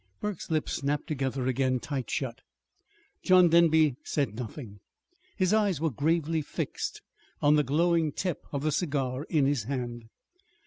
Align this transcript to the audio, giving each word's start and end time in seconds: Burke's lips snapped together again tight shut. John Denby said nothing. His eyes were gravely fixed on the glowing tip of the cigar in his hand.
Burke's 0.19 0.49
lips 0.49 0.73
snapped 0.73 1.05
together 1.05 1.45
again 1.45 1.79
tight 1.79 2.09
shut. 2.09 2.39
John 3.21 3.49
Denby 3.49 3.97
said 4.03 4.33
nothing. 4.33 4.79
His 5.37 5.53
eyes 5.53 5.79
were 5.79 5.91
gravely 5.91 6.41
fixed 6.41 7.03
on 7.39 7.53
the 7.55 7.61
glowing 7.63 8.11
tip 8.11 8.39
of 8.51 8.63
the 8.63 8.71
cigar 8.71 9.25
in 9.29 9.45
his 9.45 9.65
hand. 9.65 10.05